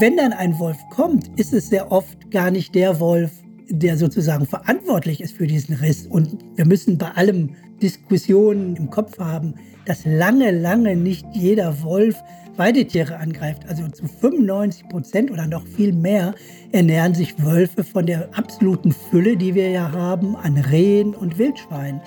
[0.00, 3.30] wenn dann ein Wolf kommt, ist es sehr oft gar nicht der Wolf,
[3.68, 6.06] der sozusagen verantwortlich ist für diesen Riss.
[6.06, 7.50] Und wir müssen bei allem
[7.80, 9.54] Diskussionen im Kopf haben,
[9.86, 12.16] dass lange, lange nicht jeder Wolf
[12.56, 13.62] Weidetiere angreift.
[13.68, 16.34] Also zu 95 Prozent oder noch viel mehr
[16.72, 22.00] ernähren sich Wölfe von der absoluten Fülle, die wir ja haben an Rehen und Wildschweinen.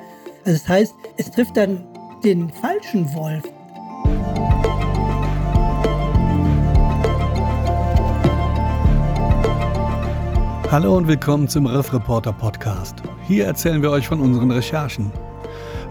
[0.45, 1.83] Also das heißt, es trifft dann
[2.23, 3.43] den falschen Wolf.
[10.75, 13.01] Hallo und willkommen zum Riff Reporter Podcast.
[13.25, 15.09] Hier erzählen wir euch von unseren Recherchen.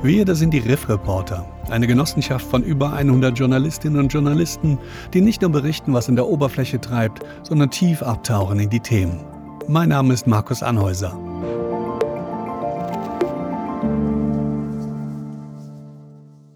[0.02, 4.78] Wir, das sind die Riff Reporter, eine Genossenschaft von über 100 Journalistinnen und Journalisten,
[5.14, 9.24] die nicht nur berichten, was in der Oberfläche treibt, sondern tief abtauchen in die Themen.
[9.68, 11.18] Mein Name ist Markus Anhäuser.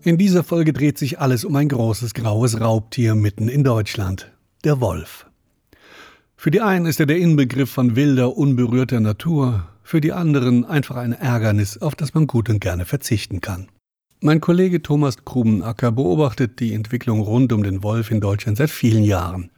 [0.02, 4.30] In dieser Folge dreht sich alles um ein großes graues Raubtier mitten in Deutschland,
[4.64, 5.27] der Wolf.
[6.40, 10.94] Für die einen ist er der Inbegriff von wilder, unberührter Natur, für die anderen einfach
[10.94, 13.66] ein Ärgernis, auf das man gut und gerne verzichten kann.
[14.20, 19.02] Mein Kollege Thomas Grubenacker beobachtet die Entwicklung rund um den Wolf in Deutschland seit vielen
[19.02, 19.50] Jahren.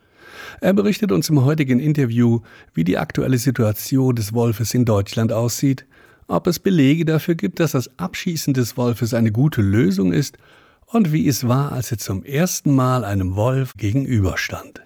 [0.63, 2.41] Er berichtet uns im heutigen Interview,
[2.73, 5.85] wie die aktuelle Situation des Wolfes in Deutschland aussieht,
[6.29, 10.39] ob es Belege dafür gibt, dass das Abschießen des Wolfes eine gute Lösung ist
[10.87, 14.81] und wie es war, als er zum ersten Mal einem Wolf gegenüberstand.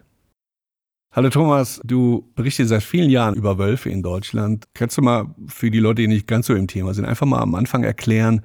[1.17, 4.65] Hallo Thomas, du berichtest seit vielen Jahren über Wölfe in Deutschland.
[4.75, 7.39] Kannst du mal für die Leute, die nicht ganz so im Thema sind, einfach mal
[7.39, 8.41] am Anfang erklären,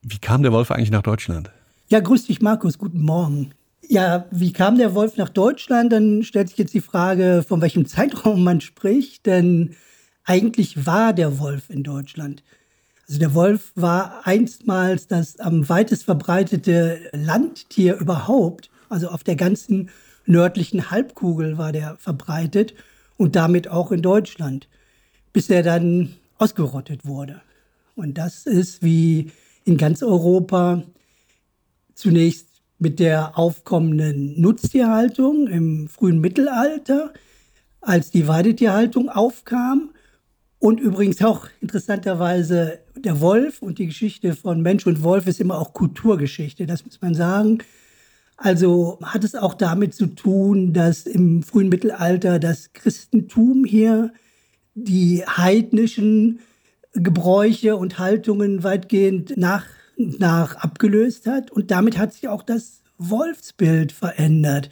[0.00, 1.50] wie kam der Wolf eigentlich nach Deutschland?
[1.88, 3.50] Ja, grüß dich Markus, guten Morgen.
[3.86, 5.92] Ja, wie kam der Wolf nach Deutschland?
[5.92, 9.74] Dann stellt sich jetzt die Frage, von welchem Zeitraum man spricht, denn
[10.24, 12.42] eigentlich war der Wolf in Deutschland.
[13.06, 19.90] Also der Wolf war einstmals das am weitest verbreitete Landtier überhaupt, also auf der ganzen
[20.26, 22.74] nördlichen Halbkugel war der verbreitet
[23.16, 24.68] und damit auch in Deutschland,
[25.32, 27.40] bis er dann ausgerottet wurde.
[27.94, 29.30] Und das ist wie
[29.64, 30.82] in ganz Europa
[31.94, 32.48] zunächst
[32.78, 37.12] mit der aufkommenden Nutztierhaltung im frühen Mittelalter,
[37.80, 39.90] als die Weidetierhaltung aufkam
[40.58, 45.58] und übrigens auch interessanterweise der Wolf und die Geschichte von Mensch und Wolf ist immer
[45.58, 47.58] auch Kulturgeschichte, das muss man sagen.
[48.36, 54.12] Also hat es auch damit zu tun, dass im frühen Mittelalter das Christentum hier
[54.74, 56.40] die heidnischen
[56.92, 59.64] Gebräuche und Haltungen weitgehend nach,
[59.96, 61.50] nach abgelöst hat.
[61.50, 64.70] Und damit hat sich auch das Wolfsbild verändert.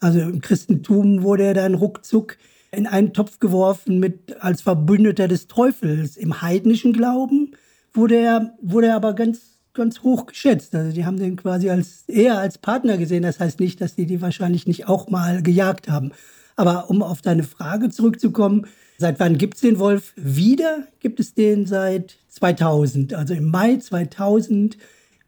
[0.00, 2.36] Also im Christentum wurde er dann ruckzuck
[2.70, 6.16] in einen Topf geworfen mit als Verbündeter des Teufels.
[6.16, 7.52] Im heidnischen Glauben
[7.92, 10.74] wurde er, wurde er aber ganz ganz hoch geschätzt.
[10.74, 13.22] Also die haben den quasi als eher als Partner gesehen.
[13.22, 16.12] Das heißt nicht, dass die die wahrscheinlich nicht auch mal gejagt haben.
[16.56, 18.66] Aber um auf deine Frage zurückzukommen,
[18.98, 20.86] seit wann gibt es den Wolf wieder?
[21.00, 23.14] Gibt es den seit 2000.
[23.14, 24.76] Also im Mai 2000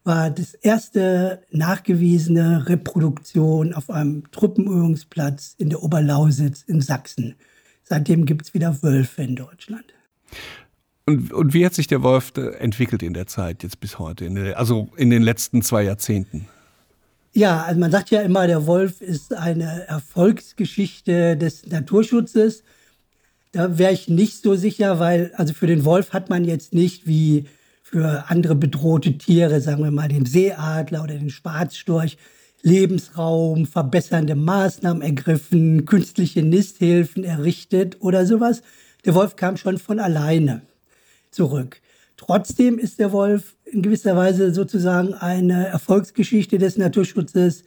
[0.03, 7.35] war das erste nachgewiesene Reproduktion auf einem Truppenübungsplatz in der Oberlausitz in Sachsen.
[7.83, 9.85] Seitdem gibt es wieder Wölfe in Deutschland.
[11.05, 14.35] Und, und wie hat sich der Wolf entwickelt in der Zeit jetzt bis heute, in
[14.35, 16.47] der, also in den letzten zwei Jahrzehnten?
[17.33, 22.63] Ja, also man sagt ja immer, der Wolf ist eine Erfolgsgeschichte des Naturschutzes.
[23.53, 27.07] Da wäre ich nicht so sicher, weil also für den Wolf hat man jetzt nicht
[27.07, 27.45] wie
[27.81, 32.17] für andere bedrohte Tiere, sagen wir mal den Seeadler oder den Schwarzstorch,
[32.61, 38.61] Lebensraum, verbessernde Maßnahmen ergriffen, künstliche Nisthilfen errichtet oder sowas.
[39.03, 40.61] Der Wolf kam schon von alleine
[41.31, 41.81] zurück.
[42.17, 47.63] Trotzdem ist der Wolf in gewisser Weise sozusagen eine Erfolgsgeschichte des Naturschutzes,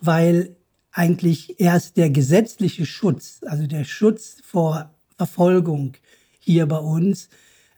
[0.00, 0.54] weil
[0.92, 5.94] eigentlich erst der gesetzliche Schutz, also der Schutz vor Verfolgung
[6.38, 7.28] hier bei uns,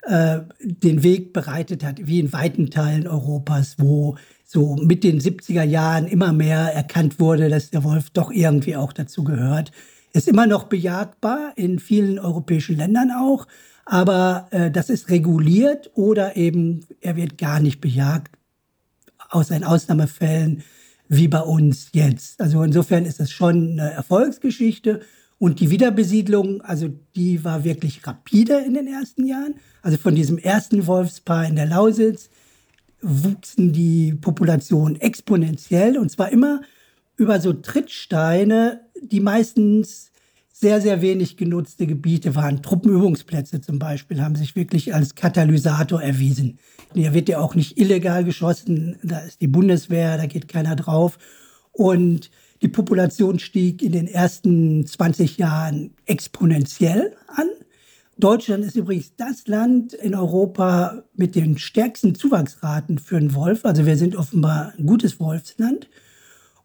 [0.02, 5.64] äh, den Weg bereitet hat, wie in weiten Teilen Europas, wo so mit den 70er
[5.64, 9.72] Jahren immer mehr erkannt wurde, dass der Wolf doch irgendwie auch dazu gehört.
[10.12, 13.46] Ist immer noch bejagbar in vielen europäischen Ländern auch,
[13.88, 18.36] aber äh, das ist reguliert oder eben er wird gar nicht bejagt,
[19.30, 20.62] außer in Ausnahmefällen
[21.08, 22.38] wie bei uns jetzt.
[22.38, 25.00] Also insofern ist das schon eine Erfolgsgeschichte.
[25.38, 29.54] Und die Wiederbesiedlung, also die war wirklich rapide in den ersten Jahren.
[29.80, 32.28] Also von diesem ersten Wolfspaar in der Lausitz
[33.00, 36.60] wuchsen die Populationen exponentiell und zwar immer
[37.16, 40.10] über so Trittsteine, die meistens
[40.60, 42.62] sehr, sehr wenig genutzte Gebiete waren.
[42.62, 46.58] Truppenübungsplätze zum Beispiel haben sich wirklich als Katalysator erwiesen.
[46.94, 51.18] Hier wird ja auch nicht illegal geschossen, da ist die Bundeswehr, da geht keiner drauf.
[51.70, 52.30] Und
[52.62, 57.46] Die Population stieg in den ersten 20 Jahren exponentiell an.
[58.16, 63.64] Deutschland ist übrigens das Land in Europa mit den stärksten Zuwachsraten für einen Wolf.
[63.64, 65.88] Also wir sind offenbar ein gutes Wolfsland.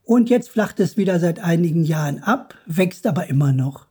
[0.04, 3.88] Und jetzt flacht es wieder seit einigen Jahren ab, wächst aber immer noch.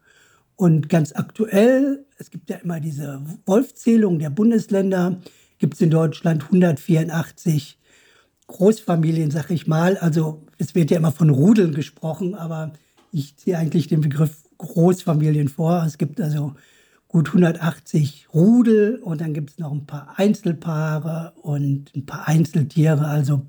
[0.56, 5.20] Und ganz aktuell, es gibt ja immer diese Wolfzählung der Bundesländer,
[5.58, 7.78] gibt es in Deutschland 184
[8.46, 9.96] Großfamilien, sag ich mal.
[9.96, 12.72] Also es wird ja immer von Rudeln gesprochen, aber
[13.10, 15.82] ich ziehe eigentlich den Begriff Großfamilien vor.
[15.86, 16.54] Es gibt also
[17.08, 23.06] gut 180 Rudel und dann gibt es noch ein paar Einzelpaare und ein paar Einzeltiere.
[23.06, 23.42] Also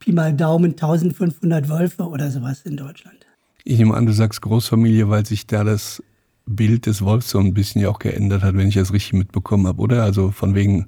[0.00, 3.26] Pi mal Daumen 1500 Wölfe oder sowas in Deutschland.
[3.64, 6.02] Ich nehme an, du sagst Großfamilie, weil sich da das
[6.46, 9.66] Bild des Wolfs so ein bisschen ja auch geändert hat, wenn ich das richtig mitbekommen
[9.66, 10.02] habe, oder?
[10.02, 10.86] Also von wegen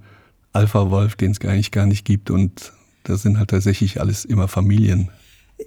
[0.55, 2.73] Alpha-Wolf, den es eigentlich gar nicht gibt und
[3.05, 5.11] das sind halt tatsächlich alles immer Familien.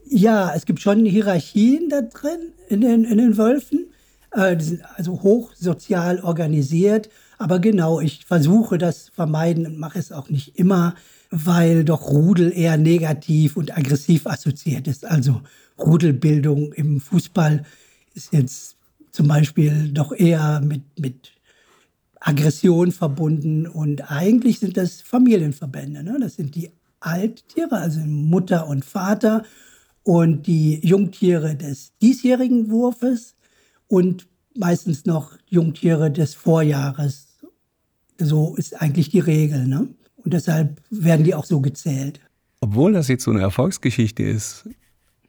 [0.07, 3.85] Ja, es gibt schon Hierarchien da drin in den, in den Wölfen.
[4.31, 7.09] Äh, die sind also hoch sozial organisiert.
[7.37, 10.95] Aber genau, ich versuche das vermeiden und mache es auch nicht immer,
[11.29, 15.05] weil doch Rudel eher negativ und aggressiv assoziiert ist.
[15.05, 15.41] Also
[15.77, 17.63] Rudelbildung im Fußball
[18.13, 18.77] ist jetzt
[19.11, 21.31] zum Beispiel doch eher mit, mit
[22.19, 23.67] Aggression verbunden.
[23.67, 26.03] Und eigentlich sind das Familienverbände.
[26.03, 26.17] Ne?
[26.19, 29.43] Das sind die Alttiere, also Mutter und Vater
[30.03, 33.35] und die Jungtiere des diesjährigen Wurfes
[33.87, 37.27] und meistens noch Jungtiere des Vorjahres.
[38.17, 39.67] So ist eigentlich die Regel.
[39.67, 39.89] Ne?
[40.25, 42.19] Und deshalb werden die auch so gezählt.
[42.59, 44.67] Obwohl das jetzt so eine Erfolgsgeschichte ist,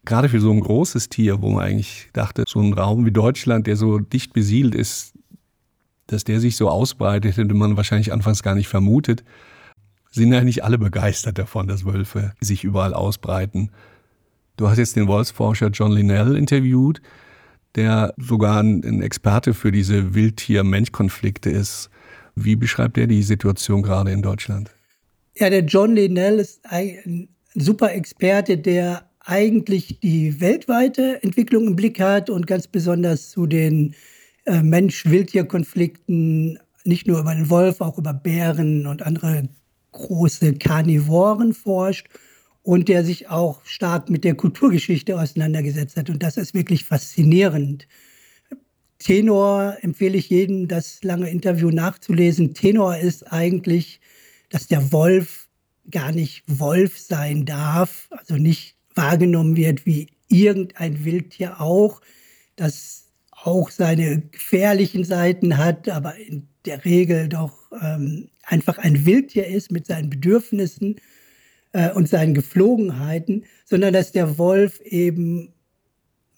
[0.07, 3.67] gerade für so ein großes Tier, wo man eigentlich dachte, so ein Raum wie Deutschland,
[3.67, 5.13] der so dicht besiedelt ist,
[6.07, 9.23] dass der sich so ausbreitet, hätte man wahrscheinlich anfangs gar nicht vermutet,
[10.11, 13.71] sind ja nicht alle begeistert davon, dass Wölfe sich überall ausbreiten.
[14.57, 17.03] Du hast jetzt den Wolfsforscher John Linnell interviewt,
[17.75, 21.91] der sogar ein Experte für diese Wildtier-Mensch-Konflikte ist.
[22.35, 24.76] Wie beschreibt er die Situation gerade in Deutschland?
[25.39, 32.01] Ja, der John Linnell ist ein super Experte, der eigentlich die weltweite Entwicklung im Blick
[32.01, 33.95] hat und ganz besonders zu den
[34.47, 39.49] äh, Mensch-Wildtier-Konflikten nicht nur über den Wolf, auch über Bären und andere
[39.93, 42.07] große Karnivoren forscht
[42.63, 46.09] und der sich auch stark mit der Kulturgeschichte auseinandergesetzt hat.
[46.09, 47.87] Und das ist wirklich faszinierend.
[48.99, 52.55] Tenor empfehle ich jedem, das lange Interview nachzulesen.
[52.55, 54.01] Tenor ist eigentlich,
[54.51, 55.49] dass der Wolf
[55.91, 62.01] gar nicht Wolf sein darf, also nicht wahrgenommen wird wie irgendein Wildtier auch,
[62.57, 69.47] das auch seine gefährlichen Seiten hat, aber in der Regel doch ähm, einfach ein Wildtier
[69.47, 70.97] ist mit seinen Bedürfnissen
[71.73, 75.53] äh, und seinen Geflogenheiten, sondern dass der Wolf eben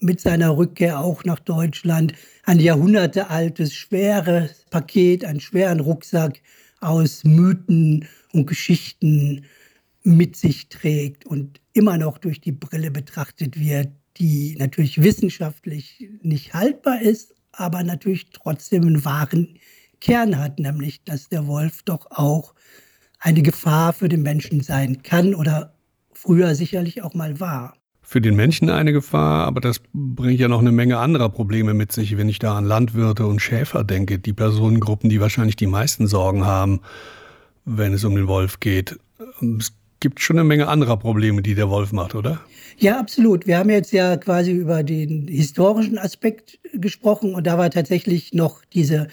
[0.01, 2.13] mit seiner Rückkehr auch nach Deutschland
[2.45, 6.41] ein jahrhundertealtes, schweres Paket, einen schweren Rucksack
[6.81, 9.45] aus Mythen und Geschichten
[10.03, 16.55] mit sich trägt und immer noch durch die Brille betrachtet wird, die natürlich wissenschaftlich nicht
[16.55, 19.59] haltbar ist, aber natürlich trotzdem einen wahren
[20.01, 22.55] Kern hat, nämlich dass der Wolf doch auch
[23.19, 25.75] eine Gefahr für den Menschen sein kann oder
[26.13, 27.77] früher sicherlich auch mal war.
[28.11, 31.93] Für den Menschen eine Gefahr, aber das bringt ja noch eine Menge anderer Probleme mit
[31.93, 36.07] sich, wenn ich da an Landwirte und Schäfer denke, die Personengruppen, die wahrscheinlich die meisten
[36.07, 36.81] Sorgen haben,
[37.67, 38.99] wenn es um den Wolf geht.
[39.59, 42.41] Es gibt schon eine Menge anderer Probleme, die der Wolf macht, oder?
[42.79, 43.47] Ja, absolut.
[43.47, 48.65] Wir haben jetzt ja quasi über den historischen Aspekt gesprochen und da war tatsächlich noch
[48.73, 49.09] diese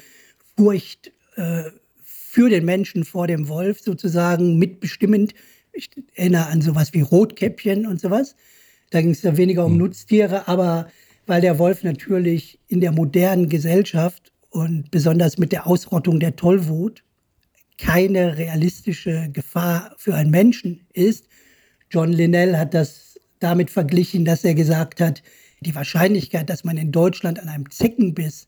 [0.56, 1.64] Furcht äh,
[2.02, 5.34] für den Menschen vor dem Wolf sozusagen mitbestimmend.
[5.74, 8.38] Ich erinnere an sowas wie Rotkäppchen und sowas.
[8.96, 9.80] Da ging es ja weniger um mhm.
[9.80, 10.88] Nutztiere, aber
[11.25, 17.04] weil der Wolf natürlich in der modernen Gesellschaft und besonders mit der Ausrottung der Tollwut
[17.78, 21.28] keine realistische Gefahr für einen Menschen ist.
[21.92, 25.22] John Linnell hat das damit verglichen, dass er gesagt hat,
[25.60, 28.48] die Wahrscheinlichkeit, dass man in Deutschland an einem Zeckenbiss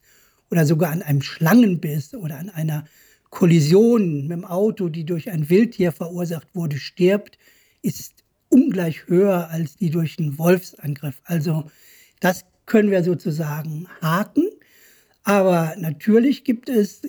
[0.50, 2.86] oder sogar an einem Schlangenbiss oder an einer
[3.32, 7.38] Kollision mit dem Auto, die durch ein Wildtier verursacht wurde, stirbt,
[7.82, 11.22] ist ungleich höher als die durch einen Wolfsangriff.
[11.24, 11.70] Also
[12.20, 14.50] das können wir sozusagen haken.
[15.24, 17.02] Aber natürlich gibt es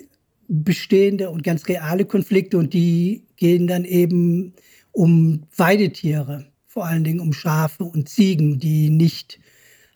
[0.47, 4.53] bestehende und ganz reale Konflikte und die gehen dann eben
[4.91, 9.39] um Weidetiere, vor allen Dingen um Schafe und Ziegen, die nicht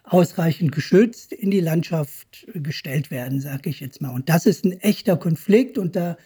[0.03, 4.13] ausreichend geschützt in die Landschaft gestellt werden, sage ich jetzt mal.
[4.13, 6.17] Und das ist ein echter Konflikt und da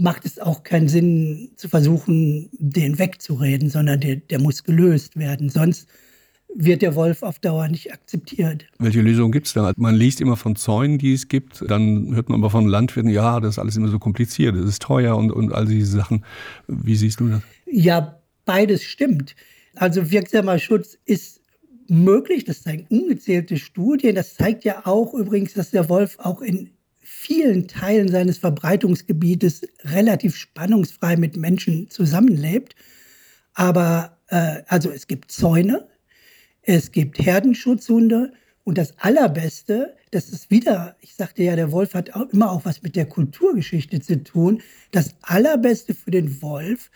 [0.00, 5.50] macht es auch keinen Sinn zu versuchen, den wegzureden, sondern der, der muss gelöst werden.
[5.50, 5.88] Sonst
[6.54, 8.66] wird der Wolf auf Dauer nicht akzeptiert.
[8.78, 9.72] Welche Lösung gibt es da?
[9.76, 11.62] Man liest immer von Zäunen, die es gibt.
[11.68, 14.82] Dann hört man aber von Landwirten, ja, das ist alles immer so kompliziert, das ist
[14.82, 16.24] teuer und, und all diese Sachen.
[16.66, 17.42] Wie siehst du das?
[17.66, 19.36] Ja, beides stimmt.
[19.76, 21.40] Also wirksamer Schutz ist
[21.88, 24.14] möglich, das zeigen ungezählte Studien.
[24.14, 26.70] Das zeigt ja auch übrigens, dass der Wolf auch in
[27.12, 32.76] vielen Teilen seines Verbreitungsgebietes relativ spannungsfrei mit Menschen zusammenlebt.
[33.52, 35.88] Aber äh, also es gibt Zäune,
[36.62, 42.14] es gibt Herdenschutzhunde und das Allerbeste, das ist wieder, ich sagte ja, der Wolf hat
[42.14, 44.62] auch immer auch was mit der Kulturgeschichte zu tun.
[44.92, 46.90] Das Allerbeste für den Wolf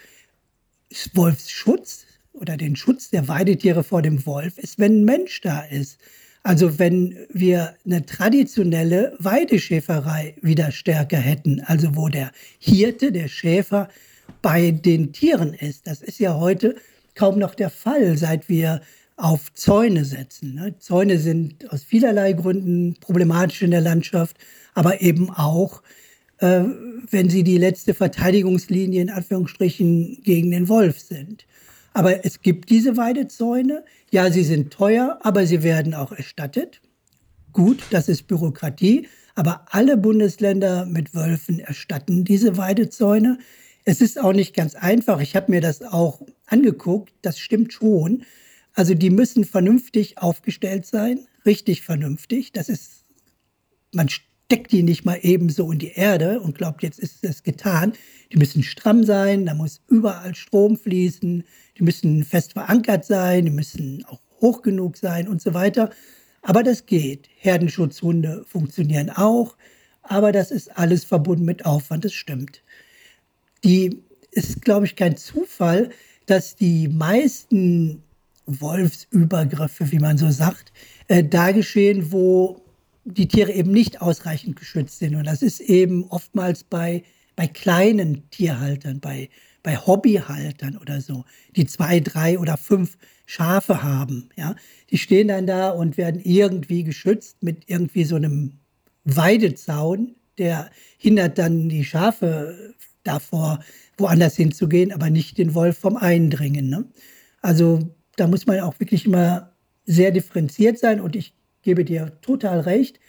[1.14, 5.98] Wolfsschutz oder den Schutz der Weidetiere vor dem Wolf ist, wenn ein Mensch da ist.
[6.44, 13.88] Also wenn wir eine traditionelle Weideschäferei wieder stärker hätten, also wo der Hirte, der Schäfer
[14.42, 15.86] bei den Tieren ist.
[15.86, 16.76] Das ist ja heute
[17.14, 18.82] kaum noch der Fall, seit wir
[19.16, 20.54] auf Zäune setzen.
[20.54, 20.78] Ne?
[20.78, 24.36] Zäune sind aus vielerlei Gründen problematisch in der Landschaft,
[24.74, 25.82] aber eben auch,
[26.38, 26.64] äh,
[27.10, 31.46] wenn sie die letzte Verteidigungslinie in Anführungsstrichen gegen den Wolf sind.
[31.94, 33.84] Aber es gibt diese Weidezäune.
[34.10, 36.82] Ja, sie sind teuer, aber sie werden auch erstattet.
[37.52, 39.08] Gut, das ist Bürokratie.
[39.36, 43.38] Aber alle Bundesländer mit Wölfen erstatten diese Weidezäune.
[43.84, 45.20] Es ist auch nicht ganz einfach.
[45.20, 47.12] Ich habe mir das auch angeguckt.
[47.22, 48.24] Das stimmt schon.
[48.74, 52.52] Also die müssen vernünftig aufgestellt sein, richtig vernünftig.
[52.52, 53.04] Das ist,
[53.92, 54.08] man
[54.46, 57.94] steckt die nicht mal eben so in die Erde und glaubt, jetzt ist es getan.
[58.32, 61.44] Die müssen stramm sein, da muss überall Strom fließen,
[61.78, 65.90] die müssen fest verankert sein, die müssen auch hoch genug sein und so weiter.
[66.42, 67.28] Aber das geht.
[67.38, 69.56] Herdenschutzhunde funktionieren auch,
[70.02, 72.62] aber das ist alles verbunden mit Aufwand, das stimmt.
[73.64, 75.88] Die ist, glaube ich, kein Zufall,
[76.26, 78.02] dass die meisten
[78.46, 80.72] Wolfsübergriffe, wie man so sagt,
[81.08, 82.63] äh, da geschehen, wo
[83.04, 85.14] die Tiere eben nicht ausreichend geschützt sind.
[85.14, 87.02] Und das ist eben oftmals bei,
[87.36, 89.28] bei kleinen Tierhaltern, bei,
[89.62, 91.24] bei Hobbyhaltern oder so,
[91.56, 92.96] die zwei, drei oder fünf
[93.26, 94.30] Schafe haben.
[94.36, 94.54] Ja?
[94.90, 98.58] Die stehen dann da und werden irgendwie geschützt mit irgendwie so einem
[99.04, 103.60] Weidezaun, der hindert dann die Schafe davor,
[103.98, 106.68] woanders hinzugehen, aber nicht den Wolf vom Eindringen.
[106.68, 106.86] Ne?
[107.42, 109.52] Also da muss man auch wirklich immer
[109.84, 111.34] sehr differenziert sein und ich
[111.64, 113.00] gebe dir total recht.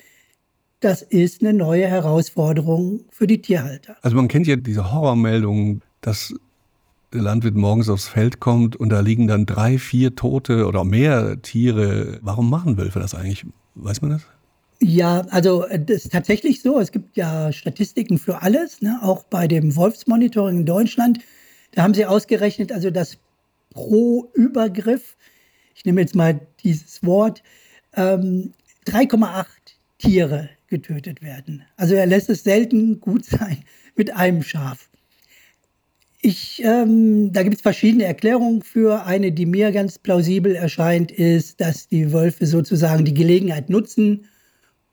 [0.80, 3.98] Das ist eine neue Herausforderung für die Tierhalter.
[4.02, 6.34] Also man kennt ja diese Horrormeldungen, dass
[7.14, 11.42] der Landwirt morgens aufs Feld kommt und da liegen dann drei, vier tote oder mehr
[11.42, 12.20] Tiere.
[12.22, 13.46] Warum machen Wölfe das eigentlich?
[13.76, 14.24] Weiß man das?
[14.82, 16.80] Ja, also das ist tatsächlich so.
[16.80, 19.00] Es gibt ja Statistiken für alles, ne?
[19.02, 21.20] auch bei dem Wolfsmonitoring in Deutschland.
[21.72, 23.18] Da haben sie ausgerechnet, also dass
[23.72, 25.16] pro Übergriff,
[25.74, 27.42] ich nehme jetzt mal dieses Wort,
[27.96, 28.54] ähm,
[28.88, 29.46] 3,8
[29.98, 31.64] Tiere getötet werden.
[31.78, 33.64] Also er lässt es selten gut sein
[33.96, 34.90] mit einem Schaf.
[36.22, 39.06] Ich, ähm, da gibt es verschiedene Erklärungen für.
[39.06, 44.26] Eine, die mir ganz plausibel erscheint, ist, dass die Wölfe sozusagen die Gelegenheit nutzen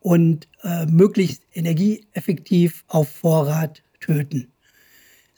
[0.01, 4.52] und äh, möglichst energieeffektiv auf Vorrat töten.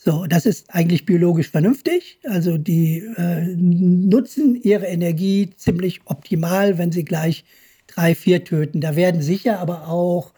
[0.04, 2.18] So, das ist eigentlich biologisch vernünftig.
[2.24, 7.46] Also die äh, nutzen ihre Energie ziemlich optimal, wenn sie gleich
[7.86, 8.82] drei, vier töten.
[8.82, 10.34] Da werden sicher aber auch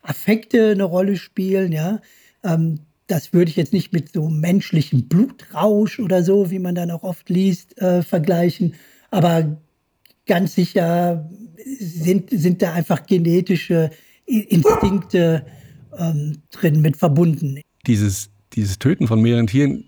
[0.00, 1.70] Affekte eine Rolle spielen.
[1.70, 2.00] Ja,
[2.42, 6.90] ähm, das würde ich jetzt nicht mit so menschlichem Blutrausch oder so, wie man dann
[6.90, 8.72] auch oft liest, äh, vergleichen.
[9.10, 9.58] Aber
[10.24, 11.28] ganz sicher
[11.78, 13.90] sind, sind da einfach genetische
[14.24, 15.44] Instinkte
[15.98, 17.60] ähm, drin mit verbunden.
[17.86, 19.84] Dieses dieses Töten von mehreren Tieren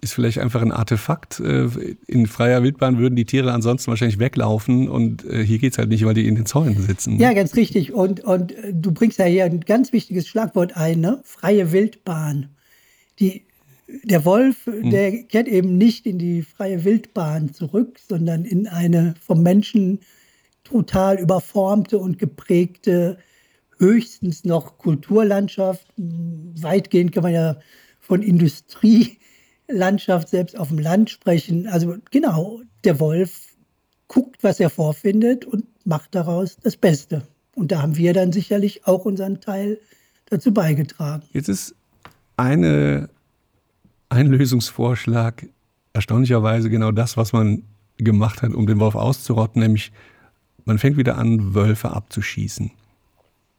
[0.00, 1.40] ist vielleicht einfach ein Artefakt.
[1.40, 1.68] Äh,
[2.06, 5.90] in freier Wildbahn würden die Tiere ansonsten wahrscheinlich weglaufen und äh, hier geht es halt
[5.90, 7.18] nicht, weil die in den Zäunen sitzen.
[7.18, 7.92] Ja, ganz richtig.
[7.92, 11.20] Und, und äh, du bringst ja hier ein ganz wichtiges Schlagwort ein, ne?
[11.24, 12.48] freie Wildbahn.
[13.18, 13.42] Die,
[14.04, 14.90] der Wolf, hm.
[14.90, 20.00] der kehrt eben nicht in die freie Wildbahn zurück, sondern in eine vom Menschen
[20.64, 23.18] total überformte und geprägte
[23.80, 25.84] höchstens noch Kulturlandschaft.
[25.96, 27.56] Weitgehend kann man ja
[27.98, 31.66] von Industrielandschaft selbst auf dem Land sprechen.
[31.66, 33.56] Also genau, der Wolf
[34.06, 37.26] guckt, was er vorfindet und macht daraus das Beste.
[37.56, 39.80] Und da haben wir dann sicherlich auch unseren Teil
[40.26, 41.24] dazu beigetragen.
[41.32, 41.74] Jetzt ist
[42.36, 43.08] eine,
[44.08, 45.46] ein Lösungsvorschlag
[45.92, 47.64] erstaunlicherweise genau das, was man
[47.96, 49.90] gemacht hat, um den Wolf auszurotten, nämlich
[50.64, 52.70] man fängt wieder an, Wölfe abzuschießen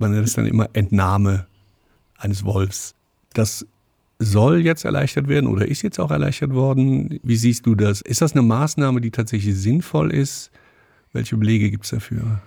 [0.01, 1.45] man nennt es dann immer Entnahme
[2.17, 2.93] eines Wolfs.
[3.33, 3.65] Das
[4.19, 7.19] soll jetzt erleichtert werden oder ist jetzt auch erleichtert worden.
[7.23, 8.01] Wie siehst du das?
[8.01, 10.51] Ist das eine Maßnahme, die tatsächlich sinnvoll ist?
[11.13, 12.41] Welche Belege gibt es dafür?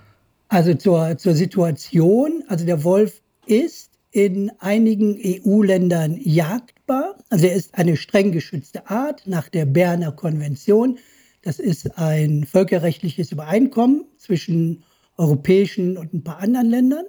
[0.47, 7.17] Also zur, zur Situation, also der Wolf ist in einigen EU-Ländern jagdbar.
[7.29, 10.97] Also er ist eine streng geschützte Art nach der Berner Konvention.
[11.41, 14.83] Das ist ein völkerrechtliches Übereinkommen zwischen
[15.17, 17.05] europäischen und ein paar anderen Ländern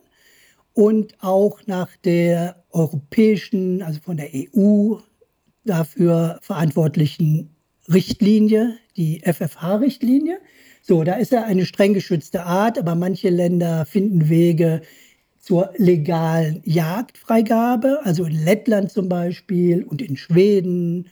[0.77, 4.97] und auch nach der europäischen, also von der EU
[5.65, 7.57] dafür verantwortlichen
[7.91, 10.39] Richtlinie, die FFH-Richtlinie.
[10.83, 14.83] So, da ist er eine streng geschützte Art, aber manche Länder finden Wege
[15.39, 21.09] zur legalen Jagdfreigabe, also in Lettland zum Beispiel und in Schweden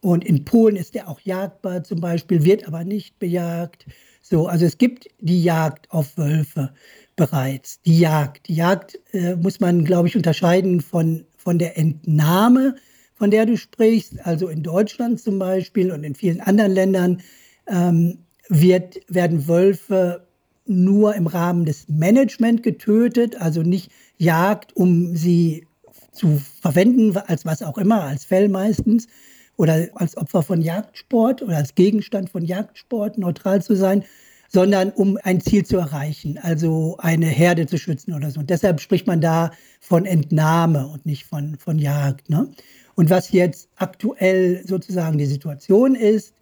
[0.00, 3.84] und in Polen ist er auch jagdbar zum Beispiel, wird aber nicht bejagt.
[4.22, 6.72] So, also es gibt die Jagd auf Wölfe
[7.16, 7.80] bereits.
[7.82, 8.48] Die Jagd.
[8.48, 12.76] Die Jagd äh, muss man, glaube ich, unterscheiden von, von der Entnahme,
[13.14, 14.24] von der du sprichst.
[14.26, 17.22] Also in Deutschland zum Beispiel und in vielen anderen Ländern
[17.66, 18.18] ähm,
[18.48, 20.26] wird, werden Wölfe
[20.66, 25.66] nur im Rahmen des Management getötet, also nicht Jagd, um sie
[26.12, 29.08] zu verwenden, als was auch immer, als Fell meistens,
[29.56, 34.04] oder als Opfer von Jagdsport oder als Gegenstand von Jagdsport neutral zu sein,
[34.48, 38.40] sondern um ein Ziel zu erreichen, also eine Herde zu schützen oder so.
[38.40, 42.30] Und deshalb spricht man da von Entnahme und nicht von, von Jagd.
[42.30, 42.48] Ne?
[42.94, 46.34] Und was jetzt aktuell sozusagen die Situation ist,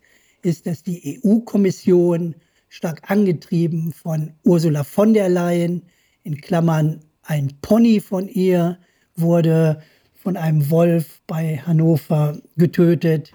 [0.42, 2.34] ist, dass die EU-Kommission
[2.68, 5.82] stark angetrieben von Ursula von der Leyen,
[6.24, 8.78] in Klammern ein Pony von ihr,
[9.16, 9.82] wurde
[10.14, 13.32] von einem Wolf bei Hannover getötet.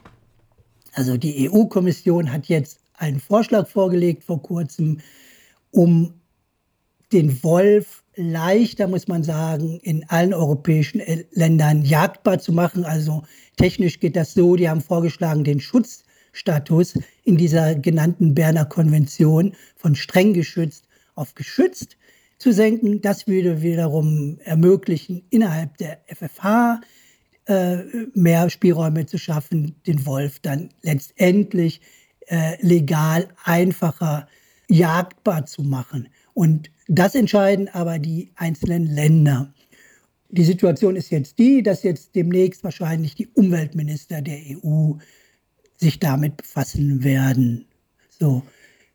[0.93, 4.99] Also die EU-Kommission hat jetzt einen Vorschlag vorgelegt vor kurzem,
[5.71, 6.13] um
[7.13, 11.01] den Wolf leichter, muss man sagen, in allen europäischen
[11.31, 12.83] Ländern jagdbar zu machen.
[12.83, 13.23] Also
[13.55, 19.95] technisch geht das so, die haben vorgeschlagen, den Schutzstatus in dieser genannten Berner Konvention von
[19.95, 20.85] streng geschützt
[21.15, 21.97] auf geschützt
[22.37, 23.01] zu senken.
[23.01, 26.81] Das würde wiederum ermöglichen, innerhalb der FFH
[27.45, 27.77] äh,
[28.13, 31.81] mehr Spielräume zu schaffen, den Wolf dann letztendlich
[32.27, 34.27] äh, legal einfacher
[34.69, 36.09] jagdbar zu machen.
[36.33, 39.53] Und das entscheiden aber die einzelnen Länder.
[40.29, 44.93] Die Situation ist jetzt die, dass jetzt demnächst wahrscheinlich die Umweltminister der EU
[45.77, 47.65] sich damit befassen werden.
[48.09, 48.43] So,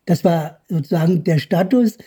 [0.05, 1.97] das war sozusagen der Status.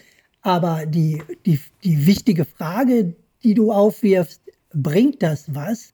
[0.43, 4.41] Aber die, die, die wichtige Frage, die du aufwirfst,
[4.73, 5.93] bringt das was?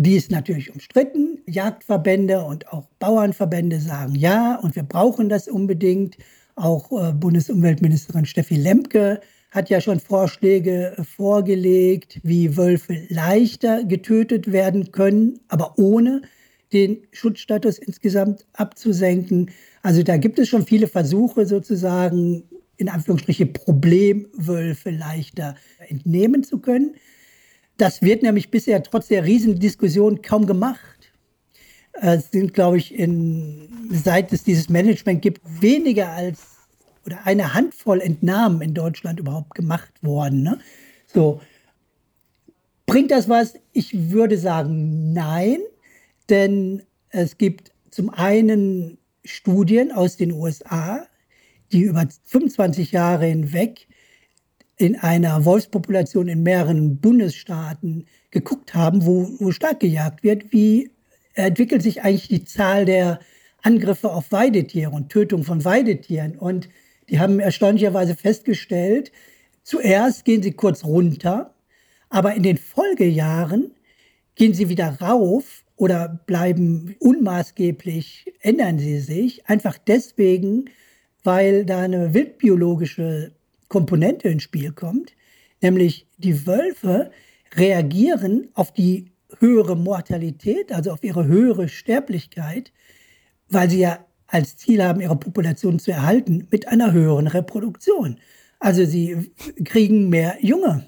[0.00, 1.40] Die ist natürlich umstritten.
[1.46, 6.16] Jagdverbände und auch Bauernverbände sagen ja und wir brauchen das unbedingt.
[6.54, 14.52] Auch äh, Bundesumweltministerin Steffi Lemke hat ja schon Vorschläge äh, vorgelegt, wie Wölfe leichter getötet
[14.52, 16.22] werden können, aber ohne
[16.72, 19.50] den Schutzstatus insgesamt abzusenken.
[19.82, 22.44] Also da gibt es schon viele Versuche sozusagen
[22.76, 25.56] in Anführungsstriche Problemwölfe leichter
[25.88, 26.94] entnehmen zu können.
[27.78, 31.12] Das wird nämlich bisher trotz der Riesendiskussion kaum gemacht.
[31.92, 36.58] Es sind, glaube ich, in, seit es dieses Management gibt, weniger als
[37.06, 40.42] oder eine Handvoll Entnahmen in Deutschland überhaupt gemacht worden.
[40.42, 40.58] Ne?
[41.06, 41.40] So.
[42.84, 43.54] Bringt das was?
[43.72, 45.60] Ich würde sagen, nein,
[46.28, 51.06] denn es gibt zum einen Studien aus den USA,
[51.72, 53.88] die über 25 Jahre hinweg
[54.78, 60.92] in einer Wolfspopulation in mehreren Bundesstaaten geguckt haben, wo, wo stark gejagt wird, wie
[61.34, 63.18] entwickelt sich eigentlich die Zahl der
[63.62, 66.38] Angriffe auf Weidetiere und Tötung von Weidetieren.
[66.38, 66.68] Und
[67.08, 69.10] die haben erstaunlicherweise festgestellt,
[69.64, 71.54] zuerst gehen sie kurz runter,
[72.08, 73.72] aber in den Folgejahren
[74.36, 80.66] gehen sie wieder rauf oder bleiben unmaßgeblich, ändern sie sich, einfach deswegen,
[81.24, 83.32] weil da eine wildbiologische
[83.68, 85.12] Komponente ins Spiel kommt,
[85.60, 87.10] nämlich die Wölfe
[87.54, 92.72] reagieren auf die höhere Mortalität, also auf ihre höhere Sterblichkeit,
[93.48, 98.18] weil sie ja als Ziel haben, ihre Population zu erhalten mit einer höheren Reproduktion.
[98.58, 99.32] Also sie
[99.64, 100.84] kriegen mehr Junge.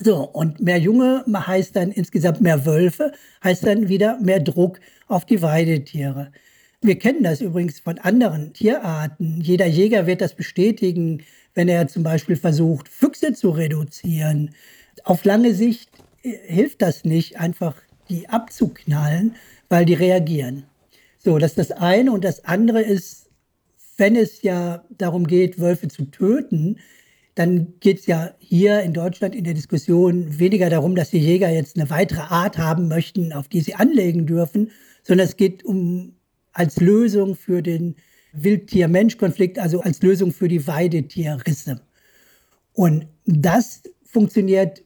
[0.00, 5.24] So, und mehr Junge heißt dann insgesamt mehr Wölfe, heißt dann wieder mehr Druck auf
[5.24, 6.32] die Weidetiere.
[6.80, 9.40] Wir kennen das übrigens von anderen Tierarten.
[9.40, 11.24] Jeder Jäger wird das bestätigen,
[11.58, 14.54] wenn er zum Beispiel versucht, Füchse zu reduzieren.
[15.02, 15.90] Auf lange Sicht
[16.22, 17.74] äh, hilft das nicht, einfach
[18.08, 19.34] die abzuknallen,
[19.68, 20.62] weil die reagieren.
[21.18, 22.12] So, das ist das eine.
[22.12, 23.28] Und das andere ist,
[23.96, 26.78] wenn es ja darum geht, Wölfe zu töten,
[27.34, 31.50] dann geht es ja hier in Deutschland in der Diskussion weniger darum, dass die Jäger
[31.50, 34.70] jetzt eine weitere Art haben möchten, auf die sie anlegen dürfen,
[35.02, 36.14] sondern es geht um
[36.52, 37.96] als Lösung für den
[38.32, 41.80] Wildtier-Mensch-Konflikt, also als Lösung für die Weidetierrisse.
[42.72, 44.82] Und das funktioniert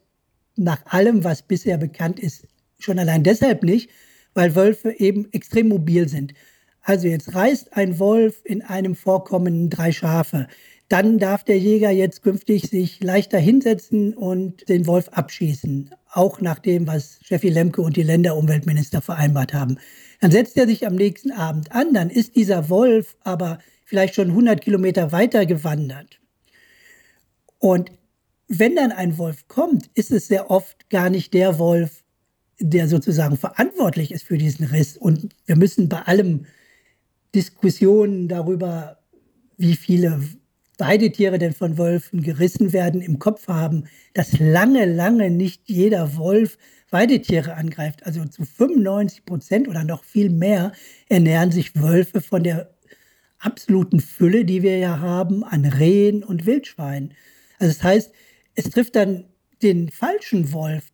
[0.56, 2.46] nach allem, was bisher bekannt ist,
[2.78, 3.90] schon allein deshalb nicht,
[4.34, 6.34] weil Wölfe eben extrem mobil sind.
[6.82, 10.48] Also jetzt reißt ein Wolf in einem Vorkommen drei Schafe.
[10.92, 15.88] Dann darf der Jäger jetzt künftig sich leichter hinsetzen und den Wolf abschießen.
[16.12, 19.78] Auch nach dem, was Steffi Lemke und die Länderumweltminister vereinbart haben.
[20.20, 24.28] Dann setzt er sich am nächsten Abend an, dann ist dieser Wolf aber vielleicht schon
[24.28, 26.20] 100 Kilometer weiter gewandert.
[27.58, 27.90] Und
[28.48, 32.04] wenn dann ein Wolf kommt, ist es sehr oft gar nicht der Wolf,
[32.60, 34.98] der sozusagen verantwortlich ist für diesen Riss.
[34.98, 36.44] Und wir müssen bei allem
[37.34, 38.98] Diskussionen darüber,
[39.56, 40.20] wie viele
[40.82, 46.58] Weidetiere denn von Wölfen gerissen werden, im Kopf haben, dass lange, lange nicht jeder Wolf
[46.90, 48.04] Weidetiere angreift.
[48.04, 50.72] Also zu 95 Prozent oder noch viel mehr
[51.08, 52.74] ernähren sich Wölfe von der
[53.38, 57.14] absoluten Fülle, die wir ja haben, an Rehen und Wildschweinen.
[57.58, 58.12] Also das heißt,
[58.54, 59.24] es trifft dann
[59.62, 60.84] den falschen Wolf.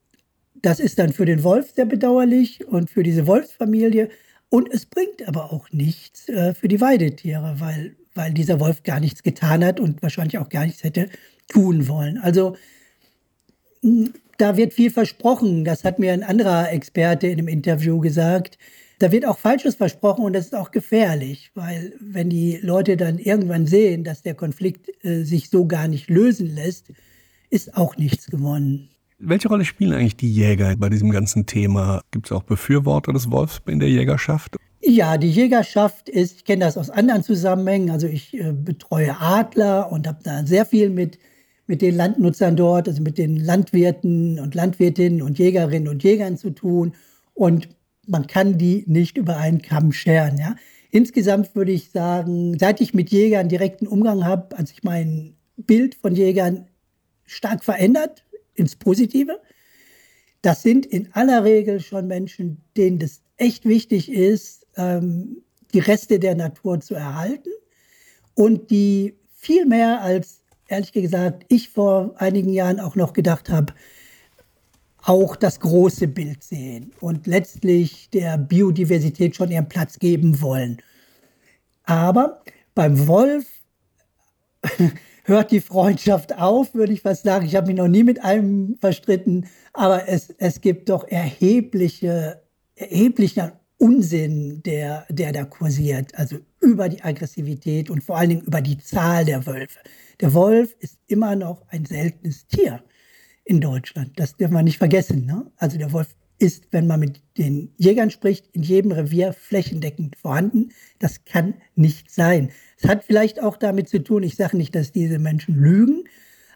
[0.55, 4.11] Das ist dann für den Wolf sehr bedauerlich und für diese Wolfsfamilie.
[4.51, 9.01] Und es bringt aber auch nichts äh, für die Weidetiere, weil, weil dieser Wolf gar
[9.01, 11.09] nichts getan hat und wahrscheinlich auch gar nichts hätte
[11.49, 12.19] tun wollen.
[12.19, 12.57] Also
[14.39, 15.65] da wird viel versprochen.
[15.65, 18.59] Das hat mir ein anderer Experte in einem Interview gesagt.
[18.99, 23.19] Da wird auch Falsches versprochen und das ist auch gefährlich, weil wenn die Leute dann
[23.19, 26.93] irgendwann sehen, dass der Konflikt äh, sich so gar nicht lösen lässt,
[27.51, 28.89] ist auch nichts gewonnen.
[29.21, 32.03] Welche Rolle spielen eigentlich die Jäger bei diesem ganzen Thema?
[32.11, 34.57] Gibt es auch Befürworter des Wolfs in der Jägerschaft?
[34.81, 39.91] Ja, die Jägerschaft ist, ich kenne das aus anderen Zusammenhängen, also ich äh, betreue Adler
[39.91, 41.19] und habe da sehr viel mit,
[41.67, 46.51] mit den Landnutzern dort, also mit den Landwirten und Landwirtinnen und Jägerinnen und Jägern zu
[46.51, 46.95] tun.
[47.35, 47.69] Und
[48.07, 50.39] man kann die nicht über einen Kamm scheren.
[50.39, 50.55] Ja?
[50.91, 55.97] Insgesamt würde ich sagen, seit ich mit Jägern direkten Umgang habe, als ich mein Bild
[55.97, 56.69] von Jägern
[57.25, 59.41] stark verändert ins Positive.
[60.41, 66.19] Das sind in aller Regel schon Menschen, denen das echt wichtig ist, ähm, die Reste
[66.19, 67.51] der Natur zu erhalten
[68.35, 73.73] und die viel mehr als, ehrlich gesagt, ich vor einigen Jahren auch noch gedacht habe,
[75.03, 80.83] auch das große Bild sehen und letztlich der Biodiversität schon ihren Platz geben wollen.
[81.85, 82.43] Aber
[82.75, 83.47] beim Wolf
[85.25, 87.47] hört die Freundschaft auf, würde ich fast sagen.
[87.47, 92.43] Ich habe mich noch nie mit einem verstritten, aber es, es gibt doch erhebliche,
[92.79, 96.15] erheblichen Unsinn, der, der da kursiert.
[96.15, 99.79] Also über die Aggressivität und vor allen Dingen über die Zahl der Wölfe.
[100.21, 102.83] Der Wolf ist immer noch ein seltenes Tier
[103.45, 104.13] in Deutschland.
[104.17, 105.27] Das dürfen wir nicht vergessen.
[105.27, 105.51] Ne?
[105.57, 110.71] Also der Wolf ist, wenn man mit den Jägern spricht, in jedem Revier flächendeckend vorhanden.
[110.99, 112.51] Das kann nicht sein.
[112.81, 116.05] Es hat vielleicht auch damit zu tun, ich sage nicht, dass diese Menschen lügen,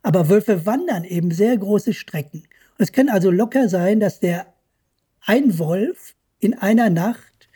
[0.02, 2.44] aber Wölfe wandern eben sehr große Strecken.
[2.78, 4.51] Es kann also locker sein, dass der
[5.24, 7.48] ein Wolf in einer Nacht,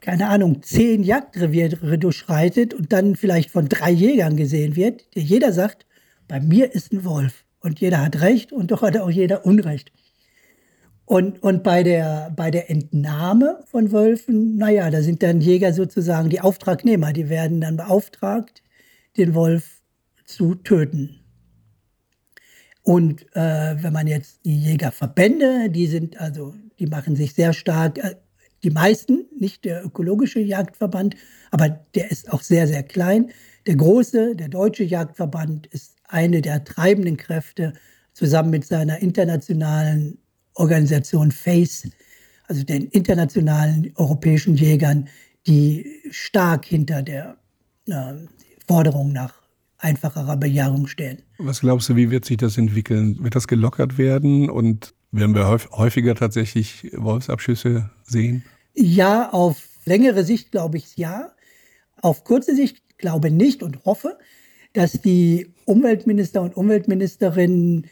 [0.00, 5.52] keine Ahnung, zehn Jagdreviere durchschreitet und dann vielleicht von drei Jägern gesehen wird, der jeder
[5.52, 5.86] sagt,
[6.28, 7.44] bei mir ist ein Wolf.
[7.60, 9.90] Und jeder hat recht und doch hat auch jeder Unrecht.
[11.04, 16.30] Und, und bei, der, bei der Entnahme von Wölfen, naja, da sind dann Jäger sozusagen
[16.30, 18.62] die Auftragnehmer, die werden dann beauftragt,
[19.16, 19.82] den Wolf
[20.24, 21.20] zu töten.
[22.82, 27.98] Und äh, wenn man jetzt die Jägerverbände, die sind also, die machen sich sehr stark,
[27.98, 28.16] äh,
[28.62, 31.14] die meisten, nicht der ökologische Jagdverband,
[31.50, 33.30] aber der ist auch sehr, sehr klein.
[33.66, 37.74] Der große, der deutsche Jagdverband ist eine der treibenden Kräfte
[38.12, 40.18] zusammen mit seiner internationalen
[40.54, 41.90] Organisation FACE,
[42.48, 45.08] also den internationalen europäischen Jägern,
[45.46, 47.36] die stark hinter der
[47.86, 48.14] äh,
[48.66, 49.42] Forderung nach
[49.78, 51.22] einfacherer Bejahung stehen.
[51.38, 53.22] Was glaubst du, wie wird sich das entwickeln?
[53.22, 58.44] Wird das gelockert werden und werden wir häufiger tatsächlich Wolfsabschüsse sehen?
[58.74, 61.32] Ja, auf längere Sicht glaube ich ja.
[62.00, 64.18] Auf kurze Sicht glaube nicht und hoffe,
[64.72, 67.86] dass die Umweltminister und Umweltministerinnen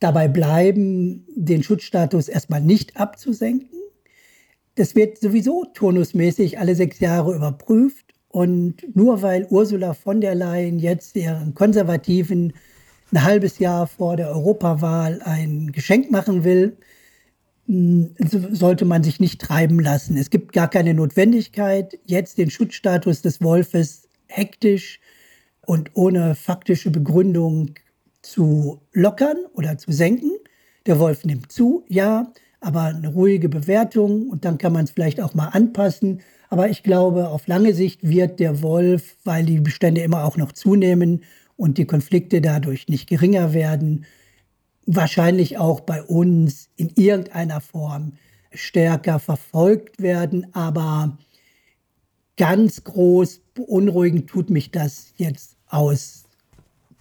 [0.00, 3.78] dabei bleiben, den Schutzstatus erstmal nicht abzusenken.
[4.74, 8.12] Das wird sowieso turnusmäßig alle sechs Jahre überprüft.
[8.28, 12.52] Und nur weil Ursula von der Leyen jetzt ihren Konservativen
[13.14, 16.76] ein halbes Jahr vor der Europawahl ein Geschenk machen will,
[17.66, 18.14] hm,
[18.50, 20.16] sollte man sich nicht treiben lassen.
[20.16, 25.00] Es gibt gar keine Notwendigkeit, jetzt den Schutzstatus des Wolfes hektisch
[25.64, 27.74] und ohne faktische Begründung
[28.20, 30.32] zu lockern oder zu senken.
[30.86, 35.20] Der Wolf nimmt zu, ja, aber eine ruhige Bewertung und dann kann man es vielleicht
[35.20, 36.20] auch mal anpassen.
[36.50, 40.52] Aber ich glaube, auf lange Sicht wird der Wolf, weil die Bestände immer auch noch
[40.52, 41.22] zunehmen
[41.56, 44.06] und die Konflikte dadurch nicht geringer werden,
[44.86, 48.14] wahrscheinlich auch bei uns in irgendeiner Form
[48.52, 50.46] stärker verfolgt werden.
[50.54, 51.16] Aber
[52.36, 56.24] ganz groß beunruhigend tut mich das jetzt aus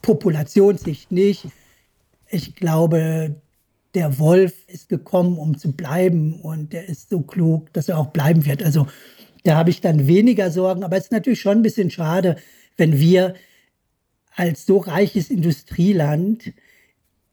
[0.02, 1.48] Populationssicht nicht.
[2.30, 3.36] Ich glaube,
[3.94, 8.08] der Wolf ist gekommen, um zu bleiben und der ist so klug, dass er auch
[8.08, 8.64] bleiben wird.
[8.64, 8.88] Also
[9.44, 12.38] da habe ich dann weniger Sorgen, aber es ist natürlich schon ein bisschen schade,
[12.78, 13.36] wenn wir
[14.36, 16.54] als so reiches Industrieland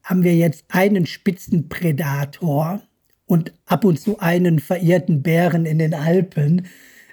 [0.02, 2.82] haben wir jetzt einen Spitzenprädator
[3.26, 6.66] und ab und zu einen verirrten Bären in den Alpen.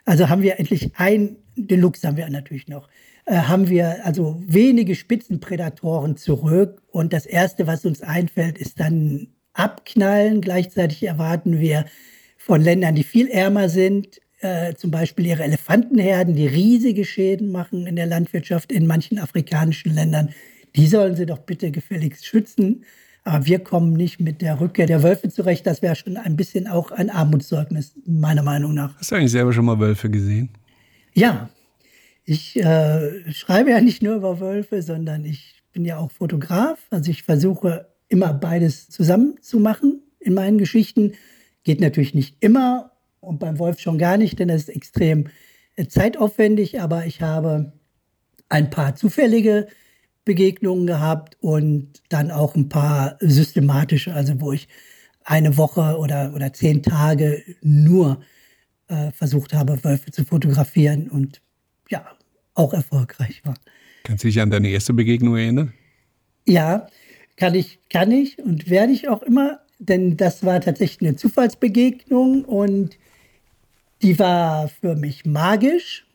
[0.05, 2.89] Also haben wir endlich ein, Deluxe haben wir natürlich noch,
[3.25, 6.81] äh, haben wir also wenige Spitzenprädatoren zurück.
[6.87, 10.41] Und das Erste, was uns einfällt, ist dann abknallen.
[10.41, 11.85] Gleichzeitig erwarten wir
[12.37, 17.87] von Ländern, die viel ärmer sind, äh, zum Beispiel ihre Elefantenherden, die riesige Schäden machen
[17.87, 20.29] in der Landwirtschaft in manchen afrikanischen Ländern.
[20.75, 22.83] Die sollen sie doch bitte gefälligst schützen.
[23.23, 25.67] Aber wir kommen nicht mit der Rückkehr der Wölfe zurecht.
[25.67, 28.97] Das wäre schon ein bisschen auch ein Armutszeugnis, meiner Meinung nach.
[28.97, 30.49] Hast du eigentlich selber schon mal Wölfe gesehen?
[31.13, 31.49] Ja.
[32.23, 36.79] Ich äh, schreibe ja nicht nur über Wölfe, sondern ich bin ja auch Fotograf.
[36.89, 41.13] Also ich versuche immer beides zusammen zu machen in meinen Geschichten.
[41.63, 45.27] Geht natürlich nicht immer und beim Wolf schon gar nicht, denn das ist extrem
[45.75, 47.73] äh, zeitaufwendig, aber ich habe
[48.49, 49.67] ein paar zufällige
[50.25, 54.67] Begegnungen gehabt und dann auch ein paar systematische, also wo ich
[55.23, 58.21] eine Woche oder, oder zehn Tage nur
[58.87, 61.41] äh, versucht habe, Wölfe zu fotografieren und
[61.89, 62.05] ja,
[62.53, 63.55] auch erfolgreich war.
[64.03, 65.73] Kannst du dich an deine erste Begegnung erinnern?
[66.45, 66.87] Ja,
[67.35, 72.45] kann ich, kann ich und werde ich auch immer, denn das war tatsächlich eine Zufallsbegegnung
[72.45, 72.97] und
[74.01, 76.05] die war für mich magisch.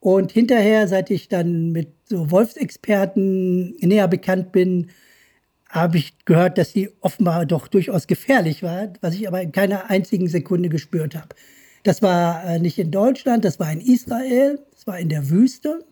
[0.00, 4.90] Und hinterher, seit ich dann mit so Wolfsexperten näher bekannt bin,
[5.68, 9.90] habe ich gehört, dass sie offenbar doch durchaus gefährlich war, was ich aber in keiner
[9.90, 11.28] einzigen Sekunde gespürt habe.
[11.82, 15.84] Das war äh, nicht in Deutschland, das war in Israel, das war in der Wüste.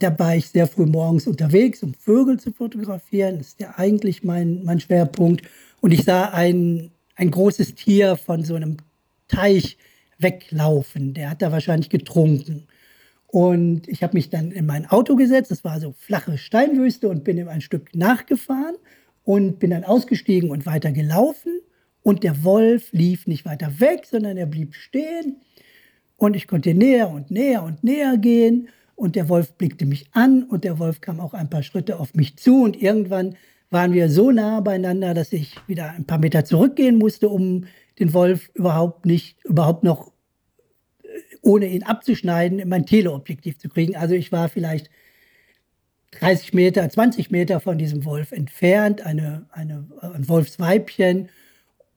[0.00, 3.38] Da war ich sehr früh morgens unterwegs, um Vögel zu fotografieren.
[3.38, 5.42] Das ist ja eigentlich mein, mein Schwerpunkt.
[5.80, 8.78] Und ich sah ein, ein großes Tier von so einem
[9.28, 9.78] Teich
[10.22, 11.14] weglaufen.
[11.14, 12.66] Der hat da wahrscheinlich getrunken.
[13.26, 15.50] Und ich habe mich dann in mein Auto gesetzt.
[15.50, 18.74] Das war so flache Steinwüste und bin ihm ein Stück nachgefahren
[19.24, 21.60] und bin dann ausgestiegen und weiter gelaufen.
[22.02, 25.36] Und der Wolf lief nicht weiter weg, sondern er blieb stehen.
[26.16, 28.68] Und ich konnte näher und näher und näher gehen.
[28.96, 32.14] Und der Wolf blickte mich an und der Wolf kam auch ein paar Schritte auf
[32.14, 32.62] mich zu.
[32.62, 33.36] Und irgendwann
[33.70, 37.64] waren wir so nah beieinander, dass ich wieder ein paar Meter zurückgehen musste, um
[37.98, 40.09] den Wolf überhaupt nicht, überhaupt noch,
[41.42, 43.96] ohne ihn abzuschneiden, in mein Teleobjektiv zu kriegen.
[43.96, 44.90] Also ich war vielleicht
[46.12, 51.28] 30 Meter, 20 Meter von diesem Wolf entfernt, eine, eine, ein Wolfsweibchen.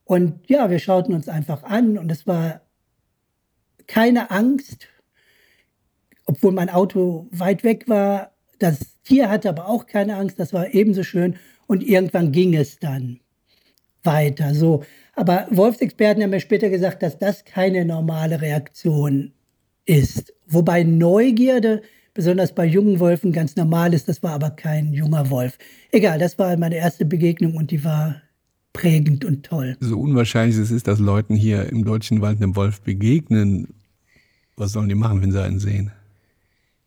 [0.06, 2.62] Und ja, wir schauten uns einfach an und es war
[3.88, 4.88] keine Angst,
[6.26, 8.32] obwohl mein Auto weit weg war.
[8.60, 11.38] Das Tier hatte aber auch keine Angst, das war ebenso schön.
[11.68, 13.20] Und irgendwann ging es dann
[14.04, 14.54] weiter.
[14.54, 14.84] So.
[15.16, 19.32] Aber Wolfsexperten haben mir später gesagt, dass das keine normale Reaktion
[19.86, 20.34] ist.
[20.48, 21.82] Wobei Neugierde,
[22.14, 24.08] besonders bei jungen Wölfen, ganz normal ist.
[24.08, 25.58] Das war aber kein junger Wolf.
[25.92, 28.22] Egal, das war meine erste Begegnung und die war
[28.74, 29.78] prägend und toll.
[29.80, 33.68] So unwahrscheinlich es ist, dass Leuten hier im deutschen Wald einem Wolf begegnen,
[34.58, 35.92] was sollen die machen, wenn sie einen sehen?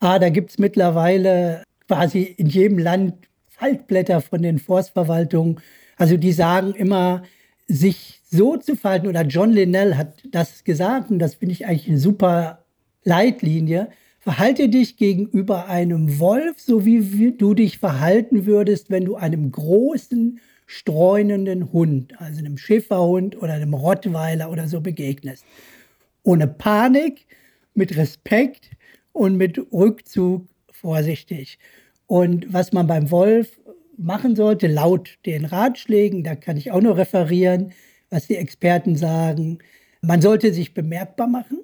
[0.01, 3.15] Ah, da gibt es mittlerweile quasi in jedem Land
[3.49, 5.61] Faltblätter von den Forstverwaltungen.
[5.97, 7.23] Also die sagen immer,
[7.67, 11.89] sich so zu verhalten, oder John Linnell hat das gesagt, und das finde ich eigentlich
[11.89, 12.65] eine super
[13.05, 19.53] Leitlinie, verhalte dich gegenüber einem Wolf, so wie du dich verhalten würdest, wenn du einem
[19.53, 25.45] großen, streunenden Hund, also einem Schäferhund oder einem Rottweiler oder so begegnest.
[26.25, 27.27] Ohne Panik,
[27.77, 28.71] mit Respekt
[29.13, 31.59] und mit Rückzug vorsichtig.
[32.07, 33.61] Und was man beim Wolf
[33.99, 37.73] machen sollte, laut den Ratschlägen, da kann ich auch nur referieren,
[38.11, 39.59] was die Experten sagen.
[40.01, 41.59] Man sollte sich bemerkbar machen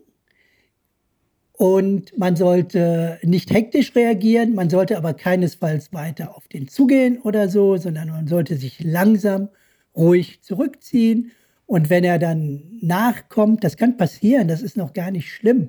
[1.52, 7.48] und man sollte nicht hektisch reagieren, man sollte aber keinesfalls weiter auf den zugehen oder
[7.48, 9.48] so, sondern man sollte sich langsam,
[9.94, 11.32] ruhig zurückziehen.
[11.66, 15.68] Und wenn er dann nachkommt, das kann passieren, das ist noch gar nicht schlimm,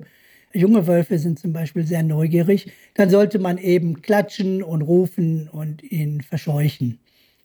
[0.54, 5.82] junge Wölfe sind zum Beispiel sehr neugierig, dann sollte man eben klatschen und rufen und
[5.82, 7.00] ihn verscheuchen.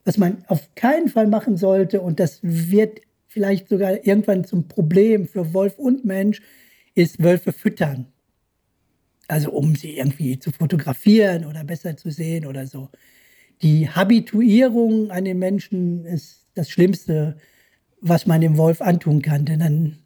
[0.05, 5.27] Was man auf keinen Fall machen sollte, und das wird vielleicht sogar irgendwann zum Problem
[5.27, 6.41] für Wolf und Mensch,
[6.95, 8.07] ist Wölfe füttern.
[9.27, 12.89] Also um sie irgendwie zu fotografieren oder besser zu sehen oder so.
[13.61, 17.37] Die Habituierung an den Menschen ist das Schlimmste,
[18.01, 19.97] was man dem Wolf antun kann, denn dann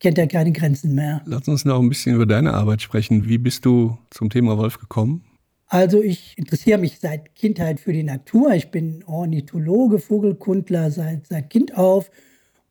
[0.00, 1.22] kennt er keine Grenzen mehr.
[1.26, 3.28] Lass uns noch ein bisschen über deine Arbeit sprechen.
[3.28, 5.22] Wie bist du zum Thema Wolf gekommen?
[5.66, 8.52] Also ich interessiere mich seit Kindheit für die Natur.
[8.54, 12.10] Ich bin Ornithologe, Vogelkundler seit, seit Kind auf.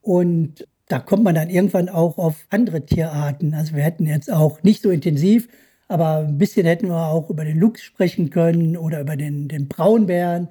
[0.01, 3.53] Und da kommt man dann irgendwann auch auf andere Tierarten.
[3.53, 5.47] Also wir hätten jetzt auch nicht so intensiv,
[5.87, 9.69] aber ein bisschen hätten wir auch über den Luchs sprechen können oder über den, den
[9.69, 10.49] Braunbären.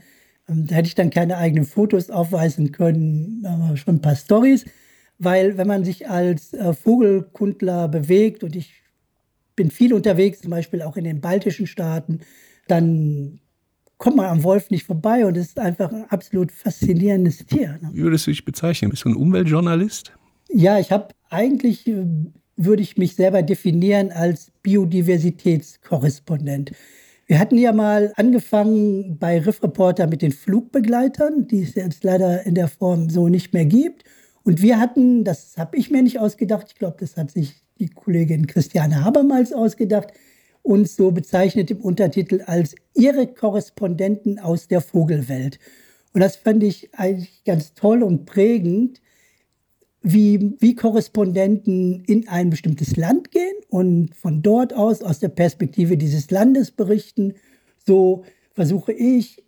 [0.48, 4.64] Ähm, da hätte ich dann keine eigenen Fotos aufweisen können, aber schon ein paar Stories.
[5.18, 8.74] Weil wenn man sich als äh, Vogelkundler bewegt und ich
[9.56, 12.20] bin viel unterwegs, zum Beispiel auch in den baltischen Staaten,
[12.68, 13.40] dann
[13.98, 17.78] kommt man am Wolf nicht vorbei und es ist einfach ein absolut faszinierendes Tier.
[17.82, 17.90] Ne?
[17.92, 18.90] Wie würdest du dich bezeichnen?
[18.90, 20.12] Bist du ein Umweltjournalist?
[20.50, 22.06] Ja, ich habe eigentlich, äh,
[22.56, 26.72] würde ich mich selber definieren als Biodiversitätskorrespondent.
[27.26, 32.46] Wir hatten ja mal angefangen bei Riff Reporter mit den Flugbegleitern, die es jetzt leider
[32.46, 34.04] in der Form so nicht mehr gibt.
[34.48, 37.90] Und wir hatten, das habe ich mir nicht ausgedacht, ich glaube, das hat sich die
[37.90, 40.08] Kollegin Christiane Habermals ausgedacht,
[40.62, 45.58] uns so bezeichnet im Untertitel als ihre Korrespondenten aus der Vogelwelt.
[46.14, 49.02] Und das fand ich eigentlich ganz toll und prägend,
[50.00, 55.98] wie, wie Korrespondenten in ein bestimmtes Land gehen und von dort aus, aus der Perspektive
[55.98, 57.34] dieses Landes berichten.
[57.84, 59.44] So versuche ich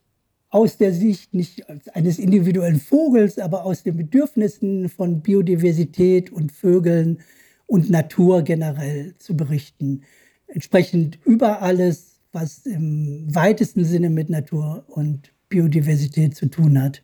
[0.51, 7.19] aus der Sicht nicht eines individuellen Vogels, aber aus den Bedürfnissen von Biodiversität und Vögeln
[7.67, 10.03] und Natur generell zu berichten.
[10.49, 17.03] Entsprechend über alles, was im weitesten Sinne mit Natur und Biodiversität zu tun hat.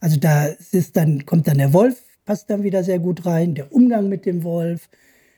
[0.00, 3.72] Also da ist dann, kommt dann der Wolf, passt dann wieder sehr gut rein, der
[3.72, 4.88] Umgang mit dem Wolf.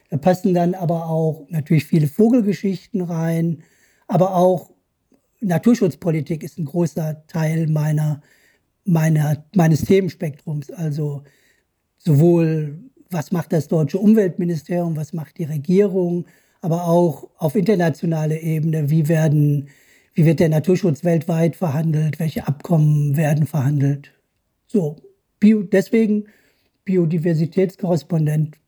[0.08, 3.62] Da passen dann aber auch natürlich viele Vogelgeschichten rein,
[4.06, 4.69] aber auch
[5.40, 8.20] Naturschutzpolitik ist ein großer Teil meiner,
[8.85, 10.70] meiner, meines Themenspektrums.
[10.70, 11.22] Also
[11.98, 12.79] sowohl
[13.11, 16.26] was macht das deutsche Umweltministerium, was macht die Regierung,
[16.61, 19.68] aber auch auf internationaler Ebene, wie, werden,
[20.14, 24.12] wie wird der Naturschutz weltweit verhandelt, welche Abkommen werden verhandelt.
[24.66, 24.96] So,
[25.40, 26.26] Bio, deswegen
[26.85, 28.59] Biodiversitätskorrespondent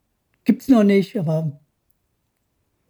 [0.45, 1.61] gibt es noch nicht, aber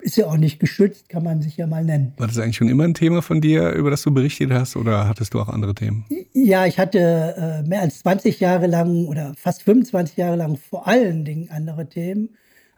[0.02, 2.12] ist ja auch nicht geschützt, kann man sich ja mal nennen.
[2.16, 5.08] War das eigentlich schon immer ein Thema von dir, über das du berichtet hast, oder
[5.08, 6.04] hattest du auch andere Themen?
[6.32, 10.88] Ja, ich hatte äh, mehr als 20 Jahre lang oder fast 25 Jahre lang vor
[10.88, 12.30] allen Dingen andere Themen.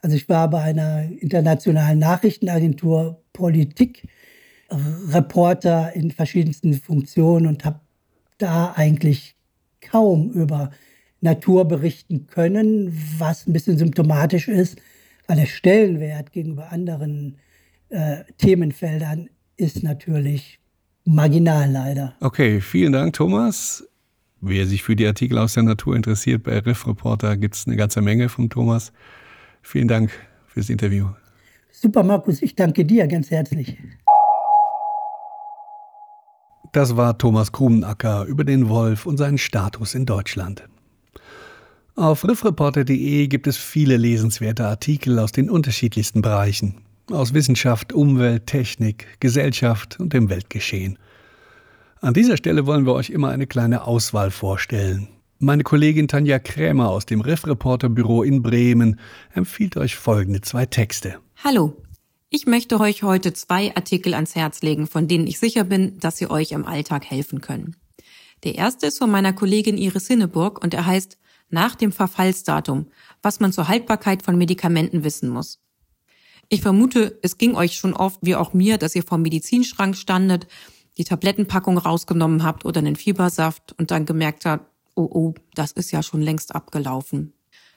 [0.03, 4.07] Also ich war bei einer internationalen Nachrichtenagentur Politik,
[4.71, 7.81] Reporter in verschiedensten Funktionen und habe
[8.39, 9.37] da eigentlich
[9.81, 10.71] kaum über
[11.21, 14.79] Natur berichten können, was ein bisschen symptomatisch ist,
[15.27, 17.39] weil der Stellenwert gegenüber anderen
[17.89, 20.59] äh, Themenfeldern ist natürlich
[21.05, 22.15] marginal leider.
[22.21, 23.87] Okay, vielen Dank, Thomas.
[24.41, 27.77] Wer sich für die Artikel aus der Natur interessiert, bei Riff Reporter gibt es eine
[27.77, 28.93] ganze Menge von Thomas.
[29.63, 30.11] Vielen Dank
[30.49, 31.09] fürs Interview.
[31.71, 33.79] Super, Markus, ich danke dir ganz herzlich.
[36.73, 40.69] Das war Thomas Krumenacker über den Wolf und seinen Status in Deutschland.
[41.97, 46.81] Auf riffreporter.de gibt es viele lesenswerte Artikel aus den unterschiedlichsten Bereichen.
[47.09, 50.99] Aus Wissenschaft, Umwelt, Technik, Gesellschaft und dem Weltgeschehen.
[52.01, 55.07] An dieser Stelle wollen wir euch immer eine kleine Auswahl vorstellen.
[55.39, 58.99] Meine Kollegin Tanja Krämer aus dem Riffreporter-Büro in Bremen
[59.33, 61.21] empfiehlt euch folgende zwei Texte.
[61.45, 61.77] Hallo,
[62.29, 66.17] ich möchte euch heute zwei Artikel ans Herz legen, von denen ich sicher bin, dass
[66.17, 67.77] sie euch im Alltag helfen können.
[68.43, 71.19] Der erste ist von meiner Kollegin Iris Hinneburg und er heißt
[71.55, 72.89] nach dem Verfallsdatum,
[73.23, 75.61] was man zur Haltbarkeit von Medikamenten wissen muss.
[76.51, 80.47] Ich vermute, es ging euch schon oft, wie auch mir, dass ihr vom Medizinschrank standet,
[80.99, 85.91] die Tablettenpackung rausgenommen habt oder einen Fiebersaft und dann gemerkt habt, oh oh, das ist
[85.91, 87.33] ja schon längst abgelaufen.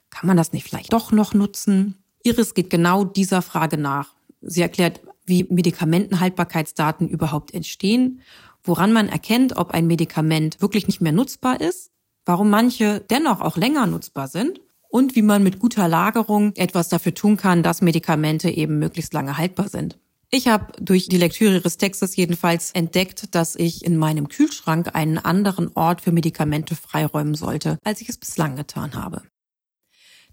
[0.10, 1.96] Kann man das nicht vielleicht doch noch nutzen?
[2.24, 4.14] Iris geht genau dieser Frage nach.
[4.42, 8.22] Sie erklärt, wie Medikamentenhaltbarkeitsdaten überhaupt entstehen,
[8.64, 11.92] woran man erkennt, ob ein Medikament wirklich nicht mehr nutzbar ist
[12.28, 17.14] warum manche dennoch auch länger nutzbar sind und wie man mit guter Lagerung etwas dafür
[17.14, 19.98] tun kann, dass Medikamente eben möglichst lange haltbar sind.
[20.30, 25.18] Ich habe durch die Lektüre ihres Textes jedenfalls entdeckt, dass ich in meinem Kühlschrank einen
[25.18, 29.24] anderen Ort für Medikamente freiräumen sollte, als ich es bislang getan habe.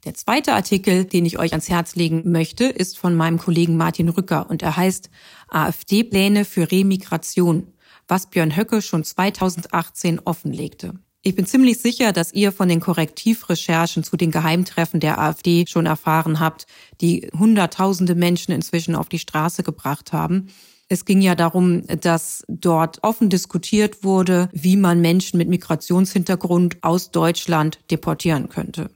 [0.05, 4.09] Der zweite Artikel, den ich euch ans Herz legen möchte, ist von meinem Kollegen Martin
[4.09, 5.11] Rücker und er heißt
[5.49, 7.73] AfD-Pläne für Remigration,
[8.09, 10.95] was Björn Höcke schon 2018 offenlegte.
[11.27, 15.87] Ich bin ziemlich sicher, dass ihr von den Korrektivrecherchen zu den Geheimtreffen der AfD schon
[15.87, 16.67] erfahren habt,
[17.01, 20.49] die Hunderttausende Menschen inzwischen auf die Straße gebracht haben.
[20.91, 27.11] Es ging ja darum, dass dort offen diskutiert wurde, wie man Menschen mit Migrationshintergrund aus
[27.11, 28.91] Deutschland deportieren könnte.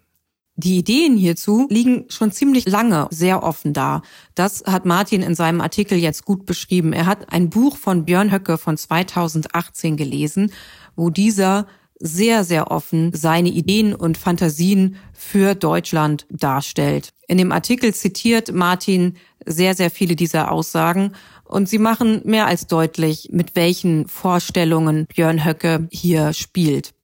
[0.55, 4.03] Die Ideen hierzu liegen schon ziemlich lange sehr offen da.
[4.35, 6.93] Das hat Martin in seinem Artikel jetzt gut beschrieben.
[6.93, 10.53] Er hat ein Buch von Björn Höcke von 2018 gelesen,
[10.95, 11.69] wo dieser
[12.01, 17.11] sehr, sehr offen seine Ideen und Fantasien für Deutschland darstellt.
[17.27, 21.13] In dem Artikel zitiert Martin sehr, sehr viele dieser Aussagen
[21.45, 26.95] und sie machen mehr als deutlich, mit welchen Vorstellungen Björn Höcke hier spielt.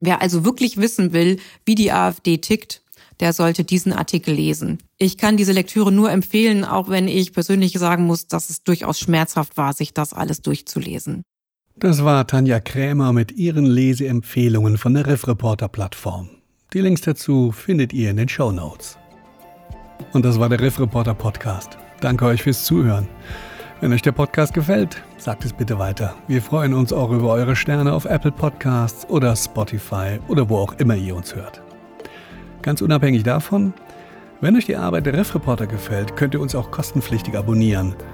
[0.00, 2.82] Wer also wirklich wissen will, wie die AfD tickt,
[3.20, 4.78] der sollte diesen Artikel lesen.
[4.96, 8.98] Ich kann diese Lektüre nur empfehlen, auch wenn ich persönlich sagen muss, dass es durchaus
[8.98, 11.22] schmerzhaft war, sich das alles durchzulesen.
[11.80, 16.28] Das war Tanja Krämer mit ihren Leseempfehlungen von der Riff-Reporter-Plattform.
[16.74, 18.98] Die Links dazu findet ihr in den Show Notes.
[20.12, 21.78] Und das war der Riff-Reporter Podcast.
[22.02, 23.08] Danke euch fürs Zuhören.
[23.80, 26.14] Wenn euch der Podcast gefällt, sagt es bitte weiter.
[26.28, 30.74] Wir freuen uns auch über eure Sterne auf Apple Podcasts oder Spotify oder wo auch
[30.74, 31.62] immer ihr uns hört.
[32.60, 33.72] Ganz unabhängig davon,
[34.42, 37.94] wenn euch die Arbeit der Riff-Reporter gefällt, könnt ihr uns auch kostenpflichtig abonnieren–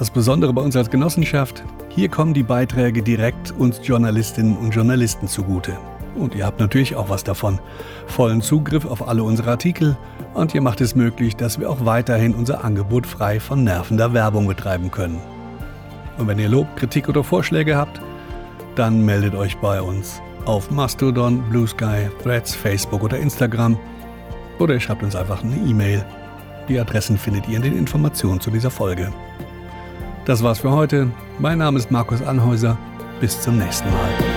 [0.00, 5.26] das Besondere bei uns als Genossenschaft, hier kommen die Beiträge direkt uns Journalistinnen und Journalisten
[5.26, 5.76] zugute.
[6.14, 7.58] Und ihr habt natürlich auch was davon.
[8.06, 9.96] Vollen Zugriff auf alle unsere Artikel
[10.32, 14.46] und ihr macht es möglich, dass wir auch weiterhin unser Angebot frei von nervender Werbung
[14.46, 15.20] betreiben können.
[16.16, 18.00] Und wenn ihr Lob, Kritik oder Vorschläge habt,
[18.76, 23.76] dann meldet euch bei uns auf Mastodon, Blue Sky, Threads, Facebook oder Instagram
[24.60, 26.04] oder ihr schreibt uns einfach eine E-Mail.
[26.68, 29.12] Die Adressen findet ihr in den Informationen zu dieser Folge.
[30.30, 31.10] Das war's für heute.
[31.40, 32.78] Mein Name ist Markus Anhäuser.
[33.20, 34.29] Bis zum nächsten Mal.